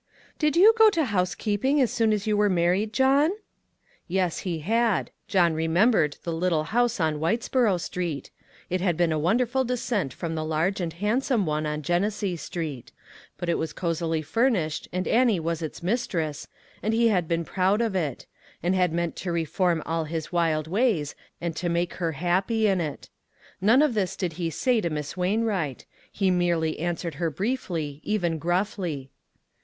DID 0.39 0.55
you 0.55 0.73
go 0.79 0.89
to 0.89 1.05
housekeeping 1.05 1.79
as 1.79 1.91
soon 1.93 2.11
as 2.11 2.25
you 2.25 2.35
were 2.35 2.49
married, 2.49 2.91
John?" 2.91 3.33
Yes, 4.07 4.39
he 4.39 4.61
had. 4.61 5.11
John 5.27 5.53
remembered 5.53 6.17
the 6.23 6.33
little, 6.33 6.63
house 6.63 6.99
on 6.99 7.19
Whitesboro 7.19 7.77
Street. 7.79 8.31
It 8.67 8.81
had 8.81 8.97
been 8.97 9.11
a 9.11 9.19
wonderful 9.19 9.63
descent 9.63 10.11
from 10.11 10.33
the 10.33 10.43
large 10.43 10.81
and 10.81 10.91
hand 10.91 11.23
some 11.23 11.45
one 11.45 11.67
on 11.67 11.83
Genesee 11.83 12.35
Street. 12.35 12.91
But 13.37 13.47
it 13.47 13.59
was 13.59 13.73
cosily 13.73 14.23
furnished 14.23 14.87
and 14.91 15.07
Annie 15.07 15.39
was 15.39 15.61
its 15.61 15.83
mistress, 15.83 16.47
and 16.81 16.95
he 16.95 17.09
had 17.09 17.27
been 17.27 17.45
proud 17.45 17.79
of 17.79 17.95
it; 17.95 18.25
and 18.63 18.73
had 18.73 18.91
meant 18.91 19.15
to 19.17 19.31
reform 19.31 19.83
all 19.85 20.05
his 20.05 20.31
wild 20.31 20.65
ways 20.67 21.13
and 21.39 21.55
to 21.57 21.69
make 21.69 21.93
her 22.01 22.13
happy 22.13 22.65
in 22.65 22.81
it. 22.81 23.09
None 23.61 23.83
of 23.83 23.93
this 23.93 24.15
did 24.15 24.33
he 24.41 24.49
say 24.49 24.81
to 24.81 24.89
Miss 24.89 25.15
Wainwright; 25.15 25.85
he 26.11 26.31
merely 26.31 26.79
an 26.79 26.95
swered 26.95 27.13
her 27.21 27.29
briefly, 27.29 28.01
even 28.03 28.39
gruffly. 28.39 29.11